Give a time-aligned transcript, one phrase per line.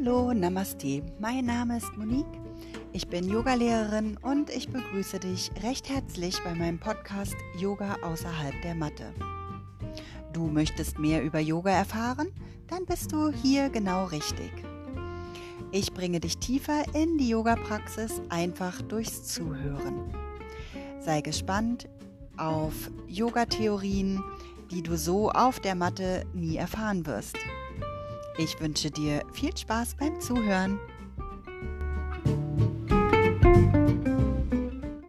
[0.00, 1.02] Hallo, Namaste.
[1.18, 2.40] Mein Name ist Monique.
[2.92, 8.76] Ich bin Yogalehrerin und ich begrüße dich recht herzlich bei meinem Podcast Yoga außerhalb der
[8.76, 9.12] Matte.
[10.32, 12.28] Du möchtest mehr über Yoga erfahren?
[12.68, 14.52] Dann bist du hier genau richtig.
[15.72, 20.14] Ich bringe dich tiefer in die Yoga-Praxis einfach durchs Zuhören.
[21.00, 21.88] Sei gespannt
[22.36, 24.22] auf Yoga-Theorien,
[24.70, 27.36] die du so auf der Matte nie erfahren wirst.
[28.40, 30.78] Ich wünsche dir viel Spaß beim Zuhören.